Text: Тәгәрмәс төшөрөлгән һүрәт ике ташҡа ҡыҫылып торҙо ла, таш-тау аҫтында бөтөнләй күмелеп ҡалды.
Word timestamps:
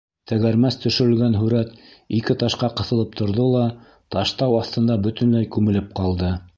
Тәгәрмәс 0.29 0.77
төшөрөлгән 0.85 1.35
һүрәт 1.41 1.75
ике 2.21 2.37
ташҡа 2.45 2.71
ҡыҫылып 2.81 3.15
торҙо 3.21 3.47
ла, 3.57 3.65
таш-тау 4.17 4.61
аҫтында 4.65 5.01
бөтөнләй 5.09 5.55
күмелеп 5.57 5.99
ҡалды. 6.03 6.39